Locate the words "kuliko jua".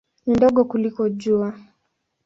0.65-1.53